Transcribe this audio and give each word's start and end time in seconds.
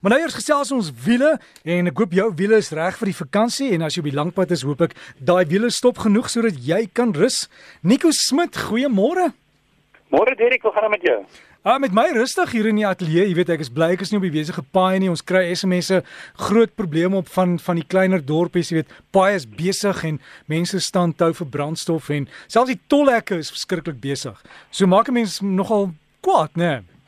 Maar 0.00 0.14
nou 0.14 0.18
eers 0.22 0.32
gesels 0.38 0.70
ons 0.72 0.86
wiele 1.04 1.34
en 1.68 1.90
ek 1.90 1.98
hoop 2.00 2.14
jou 2.16 2.24
wiele 2.32 2.56
is 2.62 2.70
reg 2.72 2.96
vir 2.96 3.10
die 3.10 3.18
vakansie 3.18 3.66
en 3.76 3.82
as 3.84 3.98
jy 3.98 4.00
op 4.00 4.06
die 4.08 4.16
langpad 4.16 4.54
is, 4.56 4.62
hoop 4.64 4.80
ek 4.86 4.94
daai 5.20 5.44
wiele 5.50 5.68
stop 5.68 5.98
genoeg 6.00 6.30
sodat 6.32 6.56
jy 6.64 6.86
kan 6.96 7.12
rus. 7.12 7.42
Nico 7.84 8.08
Smit, 8.16 8.56
goeiemôre. 8.70 9.26
Môre 10.08 10.36
Derek, 10.38 10.62
hoe 10.64 10.72
gaan 10.72 10.86
dit 10.88 10.94
met 10.94 11.04
jou? 11.04 11.18
Ah, 11.68 11.76
met 11.76 11.92
my 11.92 12.06
rustig 12.16 12.54
hier 12.56 12.70
in 12.70 12.80
die 12.80 12.86
ateljee. 12.88 13.26
Jy 13.28 13.34
weet 13.36 13.52
ek 13.52 13.60
is 13.66 13.68
bly 13.68 13.90
ek 13.92 14.00
is 14.06 14.14
nie 14.14 14.16
op 14.16 14.24
die 14.24 14.32
besige 14.32 14.64
paai 14.72 14.96
nie. 15.04 15.10
Ons 15.12 15.20
kry 15.20 15.42
SMS'e 15.52 16.00
groot 16.46 16.72
probleme 16.80 17.20
op 17.20 17.28
van 17.34 17.58
van 17.60 17.76
die 17.76 17.84
kleiner 17.84 18.24
dorpies, 18.24 18.70
jy 18.72 18.78
weet, 18.80 18.94
paai 19.12 19.34
is 19.36 19.44
besig 19.44 20.00
en 20.08 20.16
mense 20.48 20.80
staan 20.80 21.12
tou 21.12 21.28
vir 21.42 21.50
brandstof 21.58 22.08
en 22.16 22.24
selfs 22.48 22.72
die 22.72 22.80
tolhekke 22.88 23.36
is 23.44 23.52
verskriklik 23.52 24.00
besig. 24.00 24.40
So 24.72 24.88
maak 24.88 25.12
'n 25.12 25.20
mens 25.20 25.42
nogal 25.44 25.92
kwaad, 26.24 26.56
né? 26.56 26.80
Nee? 26.80 26.99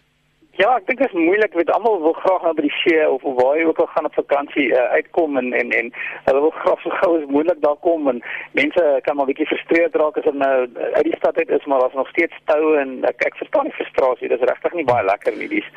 Ja, 0.61 0.75
ek 0.77 0.85
dink 0.85 0.99
dit 1.01 1.09
is 1.09 1.17
moeilik 1.17 1.55
met 1.57 1.71
almal 1.73 1.95
wil 2.03 2.13
graag 2.13 2.43
na 2.45 2.51
by 2.53 2.67
die 2.67 2.75
see 2.83 3.05
of 3.09 3.23
waar 3.39 3.55
jy 3.57 3.63
ook 3.65 3.79
al 3.81 3.87
gaan 3.89 4.05
op 4.05 4.17
vakansie 4.19 4.67
uh, 4.69 4.83
uitkom 4.99 5.39
en 5.41 5.47
en 5.57 5.71
en 5.73 5.87
hulle 6.27 6.43
wil 6.45 6.53
graag 6.57 6.83
so 6.85 6.93
gou 7.01 7.09
as 7.17 7.25
moontlik 7.33 7.63
daar 7.63 7.79
kom 7.87 8.11
en 8.13 8.21
mense 8.59 8.83
kan 9.07 9.17
maar 9.17 9.31
bietjie 9.31 9.47
frustreerd 9.49 9.97
raak 9.97 10.19
as 10.21 10.29
hulle 10.29 10.43
nou 10.43 10.59
uit 10.99 11.07
die 11.09 11.17
stad 11.17 11.41
uit 11.41 11.55
is 11.57 11.65
maar 11.65 11.81
daar's 11.81 11.97
nog 11.97 12.11
steeds 12.13 12.37
toue 12.51 12.75
en 12.83 12.93
ek 13.09 13.25
ek 13.31 13.39
verstaan 13.41 13.71
die 13.71 13.79
frustrasie, 13.79 14.29
dit 14.29 14.45
is 14.45 14.49
regtig 14.51 14.77
nie 14.77 14.85
baie 14.91 15.07
lekker 15.09 15.39
nie 15.39 15.49
dis. 15.55 15.71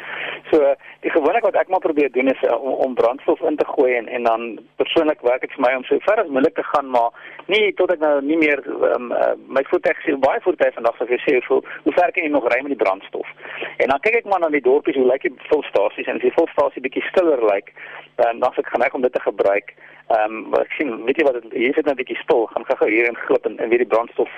So 0.52 0.74
die 1.08 1.14
gewoonlik 1.16 1.48
wat 1.48 1.62
ek 1.62 1.72
maar 1.72 1.86
probeer 1.88 2.12
doen 2.12 2.34
is 2.36 2.44
uh, 2.44 2.60
om, 2.60 2.76
om 2.90 3.00
brandstof 3.00 3.48
in 3.48 3.56
te 3.64 3.70
gooi 3.72 3.94
en 4.02 4.12
en 4.20 4.28
dan 4.28 4.46
persoonlik 4.84 5.24
werk 5.30 5.48
dit 5.48 5.56
vir 5.56 5.66
my 5.70 5.74
om 5.80 5.88
so 5.88 6.04
ver 6.10 6.20
as 6.26 6.36
moontlik 6.36 6.60
te 6.60 6.68
gaan 6.74 6.92
maar 6.98 7.16
nie 7.48 7.72
tot 7.80 7.96
ek 7.96 8.04
nou 8.04 8.20
nie 8.28 8.42
meer 8.44 8.60
um, 8.92 9.08
uh, 9.16 9.32
my 9.48 9.64
voertuig 9.72 10.04
sien 10.04 10.20
baie 10.28 10.44
voertuie 10.44 10.76
vandag 10.82 11.00
as 11.00 11.16
jy 11.16 11.24
sê 11.24 11.40
hoe 11.48 11.64
hoe 11.88 11.96
ver 11.96 12.12
kan 12.12 12.28
jy 12.28 12.36
nog 12.36 12.52
ry 12.52 12.60
met 12.60 12.76
die 12.76 12.84
brandstof. 12.84 13.34
En 13.80 13.96
dan 13.96 14.04
kyk 14.04 14.20
ek 14.20 14.28
maar 14.28 14.44
na 14.44 14.52
die 14.52 14.65
dorpies 14.68 14.98
hoe 15.00 15.08
lyk 15.08 15.26
die 15.28 15.34
volstasies 15.50 16.08
en 16.10 16.20
as 16.20 16.26
die 16.26 16.36
volstasie 16.38 16.84
bietjie 16.86 17.06
stiller 17.10 17.42
lyk, 17.52 17.72
dan 18.22 18.40
dan 18.44 18.58
ek 18.62 18.74
geneig 18.74 18.94
om 18.98 19.06
dit 19.06 19.14
te 19.14 19.24
gebruik. 19.24 19.74
Ehm 20.14 20.36
um, 20.36 20.52
wat 20.54 20.68
ek 20.68 20.76
sien, 20.78 20.92
weet 21.06 21.18
jy 21.22 21.26
wat 21.30 21.42
dit 21.42 21.58
hier 21.62 21.74
sit 21.74 21.86
net 21.86 21.96
'n 21.96 22.02
bietjie 22.04 22.22
stil, 22.24 22.46
gaan 22.54 22.68
gou 22.70 22.90
hier 22.90 23.10
in 23.10 23.24
glip 23.26 23.46
en, 23.46 23.58
en 23.60 23.70
weer 23.70 23.84
die 23.86 23.94
brandstof 23.94 24.32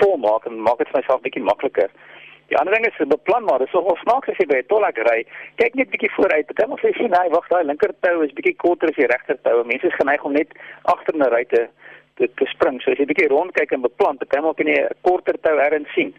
vol 0.00 0.16
maak 0.26 0.46
en 0.46 0.60
maak 0.68 0.78
dit 0.78 0.88
vir 0.92 1.00
myself 1.00 1.24
bietjie 1.24 1.48
makliker. 1.50 1.90
Die 2.48 2.56
ander 2.58 2.74
ding 2.74 2.86
is 2.86 3.08
beplan 3.10 3.44
maar, 3.44 3.58
dis 3.58 3.72
nogal 3.74 3.96
snaaks 4.02 4.28
as 4.30 4.38
jy 4.38 4.46
by 4.46 4.58
'n 4.62 4.70
tolhek 4.70 4.98
ry. 5.08 5.18
Kyk 5.58 5.74
net 5.74 5.90
bietjie 5.90 6.12
vooruit. 6.14 6.46
Party 6.46 6.68
mense 6.68 6.92
sê 6.98 7.08
nee, 7.08 7.30
wag, 7.34 7.48
daai 7.48 7.64
linker 7.64 7.92
tou 8.06 8.22
is 8.22 8.36
bietjie 8.38 8.56
korter 8.56 8.88
as 8.88 9.00
die 9.00 9.10
regter 9.10 9.38
tou. 9.42 9.64
Mense 9.64 9.86
is 9.86 9.98
geneig 9.98 10.22
om 10.24 10.32
net 10.32 10.54
agter 10.84 11.14
'n 11.16 11.30
ry 11.34 11.44
te 11.44 11.68
te, 12.16 12.28
te 12.28 12.46
spring. 12.46 12.80
So 12.80 12.92
as 12.92 12.98
jy 12.98 13.06
bietjie 13.06 13.28
rondkyk 13.28 13.72
en 13.72 13.82
beplan, 13.82 14.18
party 14.18 14.40
mense 14.40 14.56
kan 14.56 14.66
jy 14.66 14.78
'n 14.84 14.94
korter 15.02 15.36
tou 15.42 15.58
erin 15.58 15.86
sien. 15.94 16.14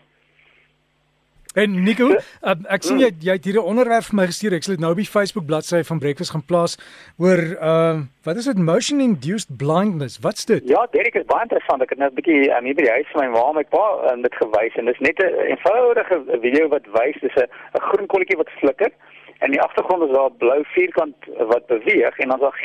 En 1.58 1.84
Nico, 1.84 2.12
uh, 2.14 2.54
ek 2.76 2.84
sien 2.86 3.00
jy 3.02 3.08
jy 3.26 3.34
het 3.40 3.48
hier 3.50 3.58
'n 3.58 3.70
onderwerp 3.72 4.06
vir 4.06 4.18
my 4.20 4.26
gestuur. 4.30 4.54
Ek 4.54 4.66
sal 4.66 4.76
dit 4.76 4.84
nou 4.84 4.92
op 4.94 5.02
die 5.02 5.10
Facebook 5.10 5.48
bladsy 5.50 5.82
van 5.90 5.98
Breakfast 6.04 6.36
gaan 6.36 6.46
plaas 6.46 6.78
oor 7.18 7.42
uh 7.58 7.98
wat 8.28 8.38
is 8.38 8.46
dit 8.46 8.60
motion 8.60 9.00
induced 9.02 9.50
blindness? 9.58 10.20
Wat's 10.22 10.46
dit? 10.46 10.62
Ja, 10.70 10.86
Derek 10.92 11.16
is 11.16 11.26
baie 11.26 11.48
interessant. 11.48 11.82
Ek 11.82 11.90
het 11.90 12.00
net 12.00 12.12
'n 12.12 12.20
bietjie 12.20 12.54
aan 12.54 12.62
um, 12.62 12.70
hierdie 12.70 12.90
huis 12.90 13.10
van 13.14 13.26
my 13.26 13.30
ma 13.40 13.52
met 13.58 13.70
pa 13.70 13.86
en 14.12 14.22
dit 14.22 14.36
gewys 14.36 14.76
en 14.78 14.86
dit 14.86 14.94
is 14.94 15.06
net 15.08 15.18
'n 15.18 15.34
eenvoudige 15.54 16.18
video 16.46 16.68
wat 16.68 16.86
wys 16.94 17.18
dis 17.26 17.38
'n 17.42 17.50
groen 17.90 18.06
kolletjie 18.06 18.38
wat 18.38 18.54
flikker 18.62 18.92
en 19.40 19.52
die 19.52 19.62
agtergrond 19.62 20.04
is 20.04 20.16
daar 20.16 20.30
'n 20.30 20.38
blou 20.38 20.62
vierkant 20.78 21.16
wat 21.54 21.66
beweeg 21.66 22.18
en 22.20 22.28
dan 22.30 22.38
is 22.38 22.46
daar 22.46 22.62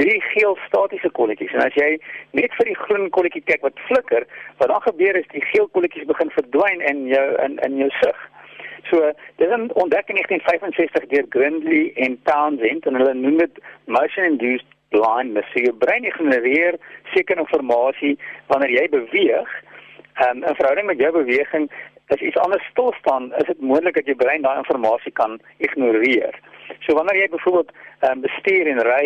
drie 0.00 0.20
geel 0.32 0.56
statiese 0.66 1.10
kolletjies. 1.18 1.52
En 1.56 1.64
as 1.66 1.76
jy 1.78 1.90
net 2.38 2.54
vir 2.58 2.72
die 2.72 2.80
groen 2.82 3.08
kolletjie 3.14 3.44
kyk 3.44 3.64
wat 3.66 3.86
flikker, 3.88 4.26
wat 4.62 4.72
dan 4.72 4.84
gebeur 4.88 5.20
is 5.20 5.30
die 5.34 5.44
geel 5.52 5.68
kolletjies 5.76 6.08
begin 6.10 6.32
verdwyn 6.36 6.84
in 6.92 7.06
jou 7.12 7.26
in 7.44 7.58
in 7.68 7.80
jou 7.84 7.90
sig. 8.00 8.26
So, 8.90 9.12
dis 9.36 9.52
'n 9.54 9.70
ontdekking 9.84 10.18
in 10.18 10.26
1965 10.26 11.06
deur 11.12 11.26
Grindley 11.28 11.92
en 11.94 12.18
Townsend 12.24 12.86
en 12.86 12.94
hulle 12.94 13.14
noem 13.14 13.36
dit 13.38 13.58
motion 13.84 14.24
induced 14.24 14.66
blindness. 14.88 15.50
So, 15.52 15.60
jou 15.60 15.74
brein 15.84 16.04
ignoreer 16.04 16.74
sekere 17.14 17.44
inligting 17.46 18.18
wanneer 18.46 18.70
jy 18.70 18.88
beweeg. 18.88 19.50
Um, 20.24 20.42
in 20.44 20.54
verhouding 20.54 20.86
met 20.86 20.98
jou 20.98 21.12
beweging 21.12 21.70
as 22.06 22.20
iets 22.20 22.36
anders 22.36 22.66
stil 22.70 22.92
staan, 22.98 23.32
is 23.36 23.46
dit 23.46 23.60
moontlik 23.60 23.94
dat 23.94 24.06
jou 24.06 24.16
brein 24.16 24.42
daai 24.42 24.56
inligting 24.56 25.12
kan 25.12 25.40
ignoreer. 25.58 26.34
So 26.90 26.96
wanneer 26.96 27.20
jy 27.20 27.28
byvoorbeeld 27.28 27.70
um, 28.00 28.20
bestuur 28.20 28.66
en 28.66 28.80
ry 28.82 29.04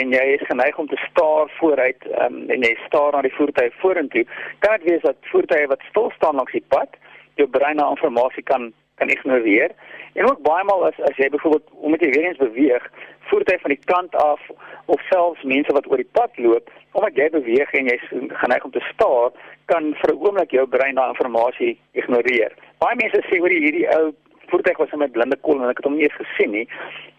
en 0.00 0.10
jy 0.10 0.22
is 0.34 0.46
geneig 0.48 0.78
om 0.82 0.88
te 0.90 0.96
staar 1.04 1.50
vooruit 1.60 2.06
um, 2.24 2.38
en 2.50 2.64
jy 2.66 2.70
staar 2.88 3.14
na 3.14 3.20
die 3.22 3.34
voertuig 3.36 3.74
vorentoe, 3.78 4.24
kan 4.64 4.72
dit 4.74 4.88
wees 4.88 5.04
dat 5.04 5.28
voertuie 5.30 5.68
wat 5.70 5.84
stil 5.92 6.08
staan 6.16 6.40
langs 6.40 6.56
die 6.56 6.64
pad, 6.74 6.96
jou 7.38 7.46
brein 7.46 7.78
daai 7.78 8.02
inligting 8.08 8.46
kan 8.50 8.72
kan 8.98 9.12
ignoreer. 9.14 9.70
En 10.18 10.26
ook 10.26 10.42
baie 10.42 10.64
maal 10.66 10.82
as 10.88 10.98
as 11.06 11.20
jy 11.22 11.28
byvoorbeeld 11.30 11.70
omdat 11.86 12.02
jy 12.02 12.08
weer 12.16 12.26
eens 12.32 12.42
beweeg, 12.42 12.88
voertuie 13.30 13.62
van 13.62 13.74
die 13.76 13.84
kant 13.92 14.16
af 14.24 14.42
of 14.90 15.06
selfs 15.12 15.46
mense 15.52 15.76
wat 15.78 15.86
oor 15.86 16.02
die 16.02 16.10
pad 16.18 16.34
loop, 16.46 16.66
omdat 16.98 17.20
jy 17.22 17.28
beweeg 17.36 17.70
en 17.78 17.92
jy's 17.92 18.08
geneig 18.42 18.66
om 18.66 18.74
te 18.74 18.82
staar, 18.88 19.30
kan 19.70 19.94
vir 20.02 20.14
'n 20.14 20.18
oomblik 20.18 20.50
jou 20.50 20.66
brein 20.66 20.98
daai 20.98 21.14
inligting 21.14 21.78
ignoreer. 21.94 22.58
Baie 22.82 22.98
mense 22.98 23.22
sê 23.30 23.38
oor 23.38 23.54
hierdie 23.54 23.86
ou 24.00 24.10
voertuig 24.50 24.78
was 24.82 24.94
met 25.02 25.12
blinde 25.12 25.36
kol 25.46 25.62
en 25.62 25.70
ek 25.70 25.80
het 25.80 25.88
hom 25.88 25.96
nie 25.98 26.06
eens 26.06 26.18
gesien 26.18 26.50
nie. 26.54 26.66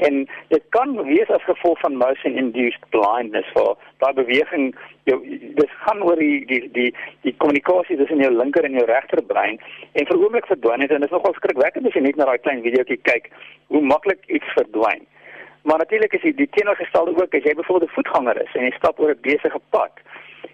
En 0.07 0.25
dit 0.53 0.63
kan 0.75 0.95
wees 1.07 1.29
as 1.29 1.47
gevolg 1.47 1.79
van 1.83 1.97
motion 2.01 2.37
induced 2.43 2.89
blindness 2.95 3.51
vir 3.55 3.71
daai 4.03 4.13
beweging 4.19 4.71
jou 5.09 5.17
dis 5.59 5.77
gaan 5.85 6.03
oor 6.07 6.19
die 6.19 6.45
die 6.51 6.61
die 6.77 6.89
die 7.25 7.35
kommunikasie 7.43 7.97
tussen 7.97 8.23
jou 8.23 8.31
linker 8.35 8.67
en 8.67 8.77
jou 8.79 8.85
regter 8.89 9.23
brein 9.33 9.59
en 9.93 10.09
vir 10.11 10.19
oomblik 10.19 10.49
verdwyn 10.51 10.85
het 10.85 10.91
en 10.91 11.03
dit 11.05 11.09
is 11.09 11.17
nogal 11.17 11.37
skrikwekkend 11.39 11.87
as 11.87 11.97
jy 11.97 12.05
net 12.05 12.19
na 12.19 12.29
daai 12.29 12.43
klein 12.45 12.63
videoetjie 12.67 13.01
kyk 13.09 13.31
hoe 13.73 13.81
maklik 13.93 14.25
iets 14.27 14.53
verdwyn. 14.57 15.07
Maar 15.63 15.77
natuurlik 15.77 16.13
is 16.17 16.23
die, 16.25 16.33
die 16.33 16.49
teenoorgestelde 16.57 17.13
ook 17.15 17.35
as 17.37 17.45
jy 17.45 17.53
byvoorbeeld 17.55 17.89
'n 17.91 17.95
voetganger 17.95 18.41
is 18.41 18.55
en 18.55 18.65
jy 18.65 18.71
stap 18.77 18.99
oor 18.99 19.13
'n 19.13 19.25
besige 19.27 19.61
pad 19.69 19.93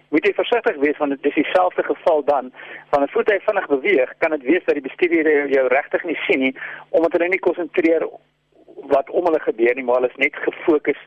moet 0.08 0.26
jy 0.26 0.32
versigtig 0.34 0.76
wees 0.84 0.96
want 0.96 1.10
dit 1.10 1.30
is 1.30 1.34
dieselfde 1.34 1.82
geval 1.82 2.24
dan 2.24 2.52
van 2.90 3.02
'n 3.02 3.12
voertuig 3.14 3.44
vinnig 3.44 3.66
beweeg 3.66 4.14
kan 4.18 4.30
dit 4.30 4.42
wees 4.42 4.64
dat 4.64 4.74
die 4.74 4.88
bestuurder 4.88 5.48
jou 5.48 5.66
regtig 5.68 6.04
nie 6.04 6.18
sien 6.26 6.40
nie 6.40 6.54
omdat 6.90 7.12
hulle 7.12 7.28
nie 7.28 7.46
konsentreer 7.48 8.08
wat 8.94 9.10
om 9.10 9.24
hulle 9.24 9.40
gebeur 9.40 9.74
nie 9.74 9.84
maar 9.84 9.94
hulle 9.94 10.12
is 10.14 10.22
net 10.24 10.36
gefokus 10.36 11.00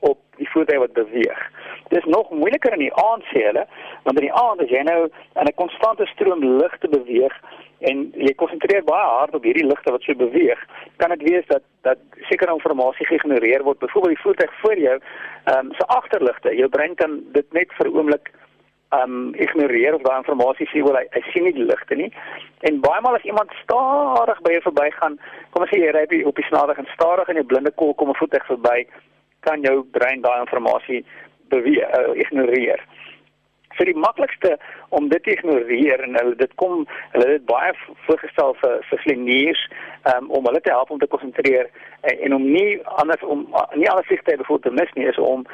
op 0.00 0.18
die 0.36 0.48
voertuig 0.50 0.78
wat 0.78 0.92
beweeg. 0.92 1.40
Dit 1.88 1.98
is 1.98 2.04
nog 2.04 2.30
moeiliker 2.30 2.72
in 2.72 2.84
die 2.86 2.94
aand 2.94 3.24
sê 3.30 3.44
hulle 3.46 3.66
want 4.02 4.18
in 4.18 4.26
die 4.26 4.36
aand 4.42 4.62
as 4.62 4.70
jy 4.70 4.82
nou 4.82 5.00
in 5.40 5.46
'n 5.46 5.54
konstante 5.54 6.06
stroom 6.06 6.44
lig 6.60 6.78
te 6.78 6.88
beweeg 6.88 7.34
en 7.78 8.12
jy 8.14 8.34
konsentreer 8.34 8.84
baie 8.84 9.08
hard 9.18 9.34
op 9.34 9.44
hierdie 9.46 9.66
ligte 9.66 9.92
wat 9.94 10.02
so 10.02 10.14
beweeg, 10.14 10.60
kan 10.96 11.10
dit 11.14 11.30
wees 11.30 11.46
dat 11.46 11.62
dat 11.82 11.98
sekere 12.28 12.52
inligting 12.52 13.06
geïgnoreer 13.10 13.64
word. 13.66 13.78
Byvoorbeeld 13.78 14.14
die 14.14 14.22
voertuig 14.22 14.52
voor 14.62 14.78
jou, 14.78 14.98
ehm 14.98 15.66
um, 15.66 15.72
se 15.78 15.86
agterligte. 15.86 16.54
Jou 16.56 16.68
brein 16.68 16.94
kan 16.94 17.20
dit 17.32 17.52
net 17.52 17.72
vir 17.78 17.88
'n 17.88 17.96
oomblik 17.96 18.30
ehm 18.88 19.02
um, 19.02 19.34
ignoreer 19.34 19.94
of 19.94 20.02
daai 20.02 20.16
inligting 20.16 20.66
sien 20.66 20.84
wel 20.84 20.96
hy, 20.96 21.06
hy 21.10 21.22
sien 21.32 21.44
nie 21.44 21.52
die 21.52 21.68
ligte 21.70 21.94
nie. 21.94 22.12
En 22.60 22.80
baie 22.80 23.00
maal 23.00 23.16
as 23.16 23.28
iemand 23.28 23.50
stadig 23.62 24.40
by 24.42 24.52
jou 24.52 24.62
verbygaan, 24.62 25.18
kom 25.50 25.62
ons 25.62 25.70
sê 25.70 25.80
jy 25.80 25.90
ry 25.92 26.24
op 26.24 26.36
die 26.36 26.48
snelweg 26.48 26.78
en 26.78 26.94
stadig 26.94 27.28
in 27.28 27.40
jou 27.40 27.46
blinde 27.46 27.70
kol 27.70 27.94
kom 27.94 28.08
'n 28.10 28.20
voertuig 28.20 28.46
verby, 28.46 28.86
kan 29.40 29.60
jou 29.60 29.84
brein 29.84 30.20
daai 30.20 30.40
inligting 30.40 31.04
beweeg 31.48 31.98
uh, 31.98 32.14
ignoreer 32.14 32.80
vir 33.78 33.92
die 33.92 33.98
maklikste 34.06 34.56
om 34.98 35.08
dit 35.12 35.22
te 35.24 35.36
ignoreer 35.36 36.04
en 36.06 36.18
hulle 36.20 36.36
dit 36.42 36.54
kom 36.62 36.84
hulle 37.14 37.30
het 37.34 37.46
baie 37.50 37.72
voorgestel 38.06 38.56
vir 38.62 38.76
vir 38.90 39.02
sleniers 39.04 39.64
um, 40.14 40.30
om 40.38 40.50
hulle 40.50 40.62
te 40.64 40.74
help 40.74 40.90
om 40.90 41.00
te 41.02 41.10
konsentreer 41.14 41.70
en, 42.02 42.16
en 42.18 42.38
om 42.40 42.46
nie 42.50 42.78
anders 43.02 43.24
om 43.24 43.46
nie 43.74 43.90
alles 43.90 44.06
sig 44.12 44.22
te 44.26 44.36
bevoor 44.42 44.62
te 44.64 44.74
mis 44.80 44.94
nie 44.98 45.08
is 45.10 45.18
om 45.30 45.46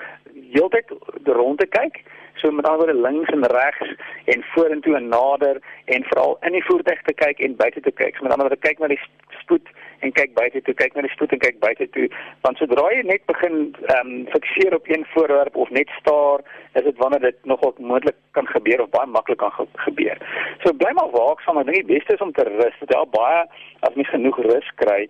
heeltyd 0.55 0.93
rond 1.41 1.61
te 1.63 1.71
kyk 1.79 2.05
so 2.45 2.53
met 2.53 2.67
ander 2.67 2.87
woorde 2.87 3.01
links 3.09 3.31
en 3.31 3.47
regs 3.47 3.95
en 4.25 4.45
vorentoe 4.55 4.97
en 4.97 5.09
nader 5.09 5.61
en 5.85 6.05
veral 6.05 6.37
in 6.41 6.53
die 6.53 6.65
voertuig 6.65 7.03
te 7.03 7.15
kyk 7.15 7.41
en 7.41 7.57
buite 7.57 7.81
te 7.81 7.93
kyk. 8.01 8.17
So 8.17 8.27
met 8.27 8.33
ander 8.33 8.49
woorde 8.49 8.67
kyk 8.67 8.83
na 8.83 8.91
die 8.93 9.01
spoed 9.45 9.71
en 10.05 10.13
kyk 10.13 10.35
buite 10.37 10.61
toe, 10.65 10.75
kyk 10.77 10.97
na 10.97 11.05
die 11.07 11.13
spoed 11.15 11.33
en 11.37 11.43
kyk 11.45 11.61
buite 11.63 11.89
toe. 11.97 12.09
Want 12.45 12.61
sodra 12.61 12.89
jy 12.93 13.05
net 13.09 13.25
begin 13.31 13.59
ehm 13.87 14.01
um, 14.01 14.27
fikseer 14.35 14.77
op 14.77 14.89
een 14.91 15.07
voorwerp 15.15 15.57
of 15.57 15.71
net 15.71 15.93
staar, 16.01 16.45
is 16.75 16.85
dit 16.89 17.03
wanneer 17.03 17.23
dit 17.29 17.39
nogal 17.49 17.77
moontlik 17.79 18.19
kan 18.37 18.49
gebeur 18.51 18.83
of 18.85 18.93
baie 18.97 19.07
maklik 19.07 19.41
kan 19.45 19.55
ge 19.57 19.69
gebeur. 19.87 20.19
So 20.65 20.73
bly 20.73 20.93
maar 20.99 21.13
waaksaam. 21.15 21.63
Ek 21.63 21.71
dink 21.71 21.85
die 21.85 21.95
beste 21.95 22.19
is 22.19 22.25
om 22.25 22.33
te 22.33 22.49
rus. 22.49 22.81
Dit 22.81 22.97
help 22.97 23.15
baie 23.15 23.45
as 23.87 23.95
mens 23.95 24.13
genoeg 24.17 24.43
rus 24.49 24.75
kry 24.83 25.05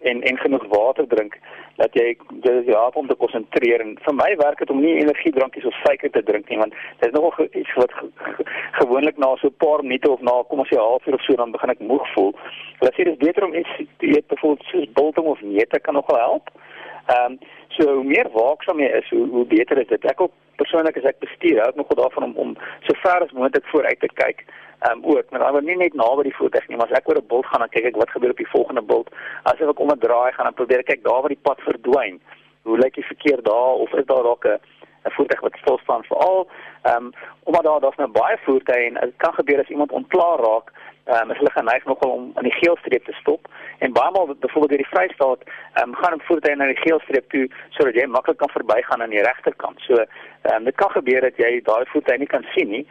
en 0.00 0.22
en 0.22 0.38
genoeg 0.38 0.66
water 0.68 1.06
drink 1.06 1.38
dat 1.76 1.94
jy 1.94 2.16
dit 2.30 2.66
help 2.66 2.96
om 2.96 3.08
te 3.08 3.16
konsentreer 3.22 3.80
en 3.80 3.96
vir 4.04 4.14
my 4.14 4.30
werk 4.36 4.58
dit 4.58 4.70
om 4.70 4.80
nie 4.80 4.96
energiedrankies 5.02 5.68
of 5.70 5.78
suiker 5.84 6.10
te 6.10 6.22
drink 6.22 6.48
nie 6.48 6.58
want 6.58 6.74
dit 7.00 7.08
is 7.08 7.16
nogal 7.16 7.48
iets 7.50 7.74
wat 7.74 7.92
ge, 7.98 8.08
ge, 8.36 8.44
gewoonlik 8.80 9.16
na 9.18 9.34
so 9.36 9.48
'n 9.48 9.60
paar 9.64 9.82
minute 9.82 10.10
of 10.10 10.20
na 10.20 10.42
kom 10.48 10.58
ons 10.58 10.68
sê 10.68 10.76
'n 10.76 10.86
halfuur 10.88 11.14
of 11.14 11.22
so 11.22 11.34
dan 11.34 11.52
begin 11.52 11.70
ek 11.70 11.80
moeg 11.80 12.12
voel. 12.14 12.34
Hulle 12.80 12.92
sê 12.92 13.04
dit 13.04 13.14
is 13.16 13.24
beter 13.26 13.44
om 13.44 13.54
iets 13.54 13.72
te 13.98 14.06
eet 14.06 14.26
byvoorbeeld 14.26 14.68
soos 14.72 14.92
biltong 14.92 15.26
of 15.26 15.40
neute 15.40 15.80
kan 15.80 15.94
nogal 15.94 16.18
help. 16.18 16.48
Ehm 16.48 16.79
um, 17.16 17.38
so 17.68 17.94
hoe 17.94 18.04
meer 18.04 18.28
waaksaam 18.32 18.80
jy 18.80 18.90
is, 19.00 19.10
hoe 19.10 19.26
hoe 19.28 19.44
beter 19.46 19.78
is 19.78 19.88
dit. 19.88 20.04
Ek 20.04 20.20
ook 20.20 20.32
persoonlik 20.56 20.96
as 20.96 21.04
ek 21.04 21.22
bestuur, 21.24 21.60
hou 21.60 21.68
ek 21.68 21.76
nogal 21.76 22.02
daarvan 22.02 22.24
om 22.30 22.34
om 22.36 22.56
so 22.86 22.96
ver 23.02 23.22
as 23.24 23.32
moontlik 23.32 23.66
vooruit 23.72 24.00
te 24.00 24.08
kyk 24.14 24.44
um, 24.90 25.04
ook, 25.04 25.30
maar 25.30 25.40
dan 25.40 25.52
word 25.52 25.64
nie 25.64 25.76
net 25.76 25.94
naby 25.94 26.22
die 26.28 26.36
voertuig 26.36 26.68
nie, 26.68 26.76
maar 26.76 26.90
as 26.90 26.98
ek 26.98 27.08
oor 27.08 27.20
'n 27.20 27.30
bult 27.32 27.46
gaan 27.46 27.60
dan 27.60 27.72
kyk 27.76 27.84
ek 27.92 27.96
wat 27.96 28.10
gebeur 28.10 28.30
op 28.30 28.42
die 28.42 28.52
volgende 28.56 28.82
bult. 28.82 29.08
As 29.44 29.60
ek 29.60 29.80
om 29.80 29.90
'n 29.90 29.98
draai 29.98 30.32
gaan 30.32 30.44
dan 30.48 30.60
probeer 30.60 30.78
ek 30.80 30.86
kyk 30.92 31.04
daar 31.04 31.22
waar 31.22 31.34
die 31.36 31.46
pad 31.48 31.60
verdwyn. 31.60 32.20
hoe 32.62 32.78
lyk 32.78 32.94
die 32.94 33.04
verkeer 33.04 33.42
daar 33.42 33.74
of 33.82 33.92
is 33.92 34.06
daar 34.06 34.22
dalk 34.22 34.44
'n 34.44 34.60
'n 35.04 35.10
voertuig 35.16 35.40
wat 35.40 35.56
stil 35.60 35.78
staan 35.82 36.04
veral 36.04 36.48
ehm 36.82 36.96
um, 36.96 37.12
omdat 37.42 37.64
daar 37.64 37.80
daar's 37.80 37.96
nou 37.96 38.08
baie 38.08 38.36
voertuie 38.44 38.86
en 38.86 38.94
dit 38.94 39.16
kan 39.16 39.34
gebeur 39.34 39.60
as 39.60 39.68
iemand 39.68 39.92
ontklaar 39.92 40.38
raak 40.38 40.66
ehm 40.72 40.99
um, 41.16 41.30
is 41.30 41.38
hulle 41.40 41.52
geneig 41.56 41.84
nogal 41.84 42.10
om 42.10 42.30
aan 42.34 42.48
die 42.48 42.58
geelstreep 42.58 43.04
te 43.04 43.14
stop 43.20 43.48
en 43.78 43.92
baie 43.92 44.10
maal 44.14 44.26
byvoorbeeld 44.32 44.72
deur 44.72 44.84
die 44.84 44.92
Vrystaat 44.92 45.42
ehm 45.48 45.88
um, 45.88 45.94
gaan 46.00 46.14
'n 46.16 46.26
voertuig 46.28 46.56
na 46.56 46.66
die 46.66 46.82
geelstreep 46.84 47.30
toe 47.30 47.46
sodat 47.76 47.94
jy 47.94 48.06
maklik 48.06 48.38
kan 48.38 48.56
verbygaan 48.56 49.02
aan 49.02 49.16
die 49.16 49.26
regterkant. 49.30 49.80
So 49.86 49.94
ehm 49.94 50.54
um, 50.56 50.64
dit 50.64 50.74
kan 50.74 50.90
gebeur 50.90 51.20
dat 51.20 51.36
jy 51.36 51.60
daai 51.70 51.84
voertuig 51.92 52.18
nie 52.18 52.32
kan 52.34 52.46
sien 52.54 52.70
nie. 52.70 52.86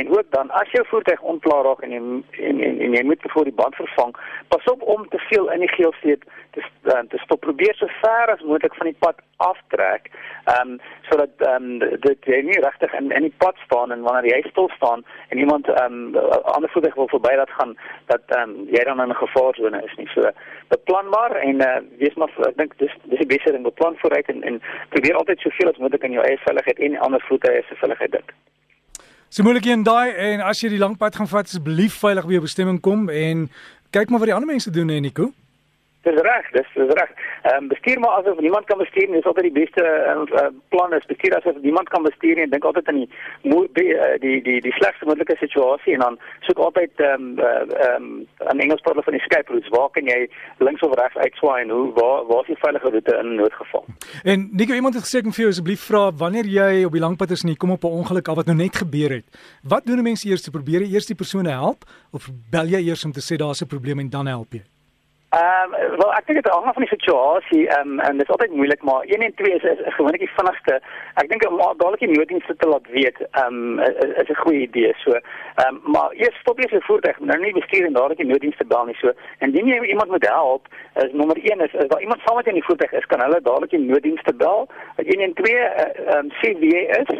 En 0.00 0.08
ook 0.10 0.28
dan 0.30 0.50
as 0.50 0.70
jou 0.70 0.86
voertuig 0.86 1.20
ontklaar 1.20 1.64
raak 1.64 1.80
en 1.80 1.92
en, 1.92 2.24
en, 2.30 2.78
en 2.80 2.92
jy 2.92 3.02
moet 3.04 3.20
voor 3.22 3.44
die 3.44 3.58
band 3.60 3.74
vervang, 3.74 4.16
pas 4.48 4.64
op 4.72 4.82
om 4.82 5.08
te 5.08 5.18
veel 5.18 5.50
in 5.52 5.60
die 5.62 5.74
geelstreep 5.74 6.22
te 6.50 6.62
uh, 6.82 6.98
te 7.08 7.18
stop. 7.18 7.40
Probeer 7.40 7.74
so 7.74 7.86
ver 8.00 8.32
as 8.32 8.40
moontlik 8.42 8.74
van 8.74 8.86
die 8.90 8.96
pad 8.98 9.20
aftrek. 9.36 10.10
Ehm 10.44 10.72
um, 10.72 10.80
sodat 11.10 11.44
ehm 11.46 11.68
um, 11.82 12.00
dit 12.06 12.26
jy 12.30 12.40
nie 12.48 12.58
regtig 12.66 12.96
in 13.00 13.12
in 13.18 13.28
die 13.28 13.34
pad 13.44 13.60
staan 13.66 13.94
en 13.94 14.02
wanneer 14.06 14.26
jy 14.32 14.40
stil 14.48 14.68
staan 14.76 15.04
en 15.28 15.38
iemand 15.38 15.68
ehm 15.68 16.00
um, 16.14 16.16
ander 16.56 16.70
voertuig 16.70 16.94
wil 16.94 17.12
verby 17.14 17.34
laat 17.36 17.54
gaan 17.58 17.76
dat 18.06 18.34
ehm 18.38 18.50
um, 18.50 18.56
jy 18.76 18.82
dan 18.88 19.02
in 19.04 19.14
'n 19.14 19.22
gevaarsone 19.22 19.84
is 19.84 19.94
nie. 19.96 20.08
So 20.14 20.30
beplanbaar 20.74 21.36
en 21.36 21.62
uh, 21.68 21.78
wees 22.02 22.14
maar 22.14 22.34
ek 22.48 22.56
dink 22.56 22.74
dis 22.78 22.96
dis 23.04 23.22
die 23.22 23.32
beste 23.36 23.52
ding 23.52 23.62
beplan 23.62 24.02
vooruit 24.02 24.28
en 24.34 24.42
en 24.42 24.62
probeer 24.88 25.16
altyd 25.22 25.38
soveel 25.38 25.70
as 25.70 25.78
moontlik 25.78 26.04
aan 26.04 26.18
jou 26.18 26.26
eie 26.26 26.44
veiligheid 26.48 26.78
en 26.78 26.98
ander 26.98 27.24
voertuie 27.28 27.62
se 27.68 27.82
veiligheid 27.84 28.12
dink. 28.18 28.34
So 29.34 29.42
moeilik 29.42 29.64
in 29.66 29.80
daai 29.82 30.12
en 30.14 30.42
as 30.46 30.60
jy 30.62 30.68
die 30.70 30.78
lang 30.78 30.92
pad 30.94 31.16
gaan 31.18 31.26
vat 31.26 31.48
asseblief 31.48 31.96
veilig 31.98 32.26
by 32.28 32.36
jou 32.36 32.42
bestemming 32.44 32.76
kom 32.78 33.08
en 33.10 33.48
kyk 33.90 34.12
maar 34.12 34.20
wat 34.22 34.30
die 34.30 34.34
ander 34.36 34.46
mense 34.46 34.70
doen 34.70 34.92
hè 34.94 35.00
Nico. 35.02 35.32
Dis 36.04 36.20
reg, 36.20 36.50
dis 36.52 36.68
dis 36.74 36.92
reg. 36.98 37.10
Ehm 37.42 37.62
um, 37.62 37.68
bestuur 37.68 37.98
maar 38.00 38.16
asof 38.18 38.40
niemand 38.40 38.66
kan 38.70 38.78
bestuur 38.78 39.08
nie. 39.08 39.20
Dis 39.20 39.28
altyd 39.30 39.46
die 39.48 39.58
beste 39.60 39.84
uh, 39.84 40.48
plan 40.68 40.92
is 40.92 41.06
bestuur 41.12 41.36
asof 41.38 41.56
niemand 41.62 41.88
kan 41.88 42.02
bestuur 42.02 42.36
nie. 42.36 42.48
Dink 42.52 42.64
altyd 42.64 42.88
aan 42.88 43.00
die 43.00 43.08
die 43.42 43.68
die 44.24 44.34
die, 44.48 44.58
die 44.66 44.74
slegste 44.78 45.08
moontlike 45.08 45.36
situasie 45.40 45.94
en 45.96 46.04
dan 46.06 46.18
soek 46.48 46.60
altyd 46.66 47.04
ehm 47.06 47.14
um, 47.14 47.38
ehm 47.38 48.04
um, 48.04 48.26
aan 48.50 48.60
Engels 48.66 48.84
praat 48.84 49.04
van 49.04 49.16
die 49.16 49.22
escape 49.22 49.52
routes. 49.52 49.72
Waar 49.76 49.88
kan 49.96 50.10
jy 50.12 50.20
links 50.58 50.84
of 50.84 50.94
regs 51.00 51.16
uitswaai 51.16 51.62
en 51.62 51.70
hoe 51.70 51.86
waar 52.00 52.26
waar 52.28 52.44
is 52.44 52.52
die 52.52 52.60
veilige 52.66 52.90
roete 52.90 53.16
in 53.22 53.34
noodgeval? 53.40 53.84
En 54.22 54.48
Nico, 54.52 54.74
iemand 54.74 54.94
het 54.94 55.08
gesê 55.08 55.22
ek 55.22 55.30
moet 55.30 55.38
vir 55.38 55.46
jou 55.46 55.54
asseblief 55.56 55.88
vra 55.88 56.04
wanneer 56.24 56.52
jy 56.58 56.84
op 56.84 56.92
die 56.92 57.04
langpad 57.06 57.32
is 57.32 57.46
en 57.46 57.54
jy 57.54 57.56
kom 57.56 57.72
op 57.78 57.88
'n 57.88 57.96
ongeluk 58.02 58.28
af 58.28 58.42
wat 58.42 58.52
nou 58.52 58.56
net 58.56 58.76
gebeur 58.76 59.16
het. 59.18 59.26
Wat 59.62 59.86
doen 59.86 60.02
mense 60.04 60.28
eers? 60.28 60.48
Probeer 60.52 60.84
jy 60.84 60.92
eers 60.92 61.08
die 61.08 61.16
persone 61.16 61.50
help 61.50 61.88
of 62.12 62.28
bel 62.50 62.68
jy 62.68 62.84
eers 62.84 63.04
om 63.04 63.12
te 63.12 63.24
sê 63.24 63.40
daar's 63.40 63.62
'n 63.62 63.72
probleem 63.72 63.98
en 63.98 64.10
dan 64.10 64.26
help 64.26 64.52
jy? 64.52 64.73
Ehm 65.34 65.74
um, 65.74 65.96
wel 65.98 66.12
ek 66.14 66.26
dink 66.26 66.42
dit 66.42 66.52
hang 66.52 66.66
af 66.70 66.76
van 66.76 66.84
die 66.84 66.92
situasie 66.94 67.62
ehm 67.68 67.88
um, 67.92 68.00
en 68.06 68.18
dit 68.20 68.26
is 68.26 68.32
altyd 68.34 68.52
moeilik 68.58 68.82
maar 68.88 69.02
1 69.14 69.22
en 69.26 69.34
2 69.34 69.54
is, 69.54 69.64
is, 69.70 69.80
is 69.88 69.94
gewoonlik 69.94 70.22
die 70.22 70.34
vinnigste. 70.36 70.74
Ek 71.22 71.30
dink 71.30 71.46
om 71.48 71.56
dadelik 71.62 72.04
die 72.04 72.10
nooddienste 72.12 72.54
te 72.60 72.68
laat 72.68 72.86
weet 72.96 73.18
ehm 73.24 73.56
um, 73.56 73.80
is, 73.86 74.12
is 74.22 74.30
'n 74.34 74.42
goeie 74.42 74.60
idee. 74.66 74.92
So 75.04 75.10
ehm 75.16 75.66
um, 75.66 75.80
maar 75.96 76.14
eers 76.22 76.38
stop 76.42 76.60
jy 76.62 76.68
se 76.70 76.80
voertuig, 76.86 77.18
nou 77.18 77.38
nie 77.40 77.52
bestuur 77.58 77.86
en 77.86 77.98
dadelik 77.98 78.22
die 78.22 78.30
nooddienste 78.30 78.66
bel 78.74 78.84
nie. 78.84 78.96
So 79.00 79.10
indien 79.38 79.72
jy 79.72 79.80
iemand 79.94 80.14
moet 80.14 80.28
help, 80.28 80.68
is 81.02 81.12
nommer 81.12 81.38
1 81.42 81.66
is, 81.66 81.74
is 81.82 81.88
daar 81.88 82.04
iemand 82.06 82.22
saam 82.24 82.36
met 82.36 82.52
in 82.52 82.60
die 82.60 82.66
voertuig 82.68 82.92
is, 82.92 83.06
kan 83.06 83.26
hulle 83.26 83.40
dadelik 83.40 83.70
die 83.70 83.84
nooddienste 83.90 84.34
bel. 84.34 84.68
1 84.96 85.20
en 85.20 85.34
2 85.42 85.56
eh, 85.58 85.90
ehm 86.06 86.18
um, 86.18 86.30
sê 86.42 86.54
wie 86.62 86.74
jy 86.76 86.84
is. 87.02 87.10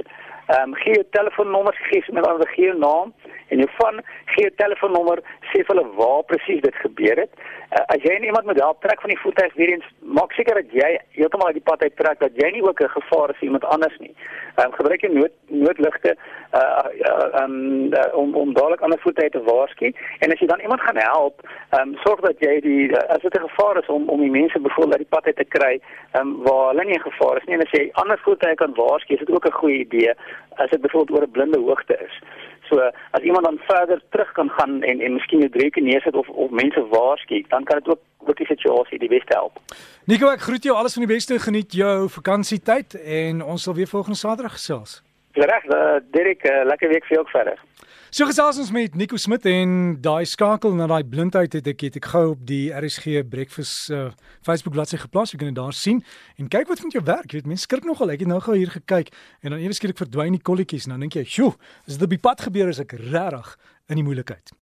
Ehm 0.46 0.62
um, 0.69 0.75
gee 0.75 0.94
jou 1.00 1.05
telefoonnommer, 1.11 1.75
gee 1.90 2.05
met 2.12 2.26
ander 2.26 2.49
gee 2.49 2.70
jou 2.70 2.78
naam 2.78 3.14
en 3.49 3.58
jou 3.58 3.69
van 3.79 4.00
gee 4.35 4.46
jou 4.46 4.55
telefoonnommer, 4.56 5.23
sê 5.50 5.62
vir 5.62 5.75
hulle 5.75 5.96
waar 5.99 6.23
presies 6.31 6.62
dit 6.62 6.76
gebeur 6.85 7.20
het. 7.25 7.32
Uh, 7.75 7.82
as 7.94 8.02
jy 8.06 8.14
iemand 8.20 8.46
moet 8.46 8.61
help 8.62 8.81
trek 8.81 9.00
van 9.00 9.11
die 9.11 9.19
voertuig 9.19 9.55
weer 9.55 9.73
eens, 9.75 9.87
maak 10.19 10.32
seker 10.32 10.61
dat 10.61 10.73
jy 10.73 10.91
heeltemal 11.19 11.50
uit 11.50 11.58
die 11.58 11.69
pad 11.70 11.82
uit 11.82 11.96
trek 11.96 12.20
dat 12.20 12.37
jy 12.38 12.50
nie 12.55 12.62
ook 12.62 12.81
'n 12.81 12.96
gevaar 12.99 13.31
is 13.31 13.38
vir 13.38 13.49
iemand 13.49 13.64
anders 13.64 13.99
nie. 13.99 14.14
Ehm 14.55 14.67
um, 14.67 14.73
gebruik 14.73 15.00
jy 15.02 15.11
nood 15.11 15.32
noodligte 15.49 16.17
uh 16.55 17.43
um 17.43 17.93
uh, 17.93 18.14
om 18.14 18.35
om 18.35 18.55
dadelik 18.55 18.81
ander 18.81 18.99
voertuie 18.99 19.31
te 19.31 19.43
waarsku 19.43 19.93
en 20.19 20.32
as 20.32 20.38
jy 20.38 20.47
dan 20.47 20.61
iemand 20.61 20.81
gaan 20.81 20.97
help, 20.97 21.40
ehm 21.70 21.88
um, 21.88 21.97
sorg 22.05 22.20
dat 22.20 22.38
jy 22.38 22.61
die 22.61 22.97
as 22.97 23.23
dit 23.23 23.35
'n 23.35 23.49
gevaar 23.49 23.82
is 23.82 23.88
om 23.88 24.08
om 24.08 24.20
die 24.20 24.31
mense 24.31 24.61
bevoel 24.61 24.90
uit 24.93 25.05
die 25.05 25.14
pad 25.17 25.26
uit 25.26 25.37
te 25.37 25.44
kry, 25.44 25.81
ehm 26.12 26.20
um, 26.20 26.43
waar 26.43 26.69
hulle 26.69 26.85
nie 26.85 26.99
'n 26.99 27.11
gevaar 27.11 27.37
is 27.37 27.44
nie 27.44 27.55
en 27.55 27.67
as 27.67 27.75
jy 27.79 27.90
ander 27.93 28.19
voertuie 28.19 28.55
kan 28.55 28.75
waarsku, 28.75 29.14
is 29.14 29.25
dit 29.25 29.31
ook 29.31 29.47
'n 29.47 29.61
goeie 29.61 29.79
idee 29.79 30.12
as 30.55 30.70
dit 30.70 30.81
byvoorbeeld 30.81 31.19
oor 31.19 31.26
'n 31.26 31.31
blinde 31.31 31.58
hoogte 31.58 31.99
is. 32.06 32.14
So 32.69 32.90
as 33.11 33.22
iemand 33.22 33.44
dan 33.44 33.58
verder 33.66 34.02
terug 34.11 34.32
kan 34.32 34.49
gaan 34.49 34.82
en 34.82 35.00
en 35.00 35.12
miskien 35.12 35.40
'n 35.44 35.50
dreuke 35.50 35.81
neersit 35.81 36.14
of 36.14 36.28
of 36.28 36.50
mense 36.50 36.87
waarsku, 36.88 37.44
dan 37.49 37.64
kan 37.64 37.78
dit 37.78 37.88
ook 37.88 38.00
ook 38.26 38.37
die 38.37 38.46
situasie 38.46 38.99
die 38.99 39.08
beste 39.08 39.37
help. 39.37 39.58
Nico, 40.05 40.31
ek 40.31 40.40
groet 40.40 40.62
jou 40.62 40.76
alles 40.76 40.93
van 40.96 41.05
die 41.06 41.14
beste. 41.14 41.38
Geniet 41.38 41.72
jou 41.72 42.08
vakansietyd 42.08 42.94
en 42.94 43.43
ons 43.43 43.62
sal 43.62 43.75
weer 43.75 43.87
volgende 43.87 44.19
Saterdag 44.19 44.52
gesels. 44.52 45.02
Reg, 45.32 45.64
uh, 45.64 45.99
Derek, 46.11 46.44
uh, 46.46 46.64
lekker 46.64 46.88
week 46.88 47.05
vir 47.05 47.16
jou 47.16 47.20
ook 47.25 47.31
verder. 47.31 47.58
So 48.14 48.28
gesels 48.31 48.61
ons 48.62 48.69
met 48.70 48.94
Nico 48.94 49.19
Smit 49.19 49.43
en 49.50 49.70
daai 49.99 50.22
skakel 50.31 50.76
na 50.78 50.87
daai 50.87 51.02
blindheid 51.02 51.56
het 51.58 51.66
ek 51.72 51.81
het 51.82 51.99
ek 51.99 52.06
gou 52.12 52.22
op 52.37 52.44
die 52.46 52.69
RSG 52.70 53.25
Breakfast 53.26 53.90
uh, 53.90 54.05
Facebook 54.46 54.76
bladsy 54.76 55.00
geplaas. 55.02 55.32
Jy 55.34 55.40
kan 55.40 55.50
dit 55.50 55.58
daar 55.58 55.75
sien 55.75 55.99
en 56.38 56.46
kyk 56.46 56.70
wat 56.70 56.84
van 56.84 56.94
jou 56.94 57.02
werk. 57.11 57.26
Jy 57.26 57.43
weet 57.43 57.50
mense 57.56 57.66
skrik 57.66 57.82
nogal. 57.90 58.14
Ek 58.14 58.22
het 58.22 58.31
nou 58.31 58.38
gou 58.44 58.55
hier 58.55 58.70
gekyk 58.70 59.11
en 59.43 59.56
dan 59.56 59.66
ewe 59.66 59.75
skielik 59.75 59.99
verdwyn 59.99 60.38
die 60.38 60.46
kolletjies 60.46 60.87
en 60.87 60.94
dan 60.94 61.08
dink 61.08 61.19
jy, 61.19 61.26
"Sjoe, 61.26 61.56
is 61.90 61.99
dit 61.99 62.06
op 62.06 62.14
die 62.14 62.22
pad 62.31 62.46
gebeur 62.46 62.70
as 62.70 62.78
ek 62.78 62.94
regtig 62.94 63.56
in 63.90 63.99
die 63.99 64.06
moeilikheid." 64.06 64.55